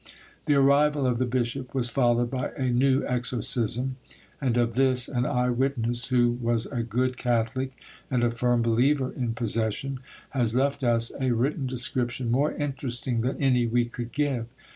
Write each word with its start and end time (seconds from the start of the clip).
The 0.45 0.55
arrival 0.55 1.05
of 1.05 1.19
the 1.19 1.27
bishop 1.27 1.75
was 1.75 1.87
followed 1.91 2.31
by 2.31 2.49
a 2.57 2.71
new 2.71 3.05
exorcism; 3.05 3.97
and 4.41 4.57
of 4.57 4.73
this 4.73 5.07
an 5.07 5.27
eye 5.27 5.51
witness, 5.51 6.07
who 6.07 6.39
was 6.41 6.65
a 6.65 6.81
good 6.81 7.17
Catholic 7.19 7.73
and 8.09 8.23
a 8.23 8.31
firm 8.31 8.63
believer 8.63 9.11
in 9.13 9.35
possession, 9.35 9.99
has 10.31 10.55
left 10.55 10.83
us 10.83 11.11
a 11.21 11.29
written 11.33 11.67
description, 11.67 12.31
more 12.31 12.51
interesting 12.53 13.21
than 13.21 13.37
any 13.37 13.67
we 13.67 13.85
could 13.85 14.11
give. 14.11 14.47